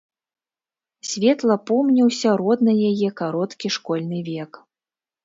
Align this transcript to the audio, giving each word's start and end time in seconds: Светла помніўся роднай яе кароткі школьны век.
Светла 1.09 1.57
помніўся 1.71 2.29
роднай 2.41 2.77
яе 2.89 3.09
кароткі 3.21 3.73
школьны 3.77 4.19
век. 4.31 4.51